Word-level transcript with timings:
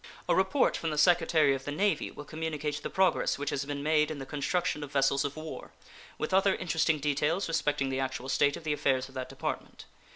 A 0.27 0.33
report 0.33 0.75
from 0.75 0.89
the 0.89 0.97
Secretary 0.97 1.53
of 1.53 1.63
the 1.63 1.71
Navy 1.71 2.09
will 2.09 2.25
communicate 2.25 2.81
the 2.81 2.89
progress 2.89 3.37
which 3.37 3.51
has 3.51 3.65
been 3.65 3.83
made 3.83 4.09
in 4.09 4.17
the 4.17 4.25
construction 4.25 4.83
of 4.83 4.91
vessels 4.91 5.23
of 5.23 5.35
war, 5.35 5.73
with 6.17 6.33
other 6.33 6.55
interesting 6.55 6.97
details 6.97 7.47
respecting 7.47 7.89
the 7.89 7.99
actual 7.99 8.27
state 8.27 8.57
of 8.57 8.63
the 8.63 8.73
affairs 8.73 9.09
of 9.09 9.13
that 9.13 9.29
Department. 9.29 9.85